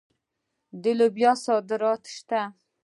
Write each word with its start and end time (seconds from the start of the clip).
د 0.81 0.83
لوبیا 0.97 1.31
صادرات 1.45 2.03
شته. 2.15 2.41